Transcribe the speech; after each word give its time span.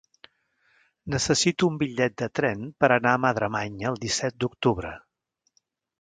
Necessito 1.15 1.69
un 1.71 1.75
bitllet 1.83 2.15
de 2.23 2.29
tren 2.39 2.63
per 2.85 2.89
anar 2.97 3.11
a 3.13 3.19
Madremanya 3.27 3.93
el 3.93 4.03
disset 4.07 4.41
d'octubre. 4.45 4.95